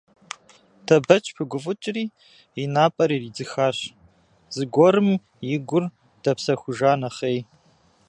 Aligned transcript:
Дэбэч 0.85 1.25
пыгуфӀыкӀри, 1.35 2.05
и 2.61 2.63
напӀэр 2.73 3.09
иридзыхащ, 3.15 3.77
зыгуэрым 4.55 5.09
и 5.53 5.57
гур 5.67 5.83
дэпсэхужа 6.23 6.91
нэхъей. 7.01 7.39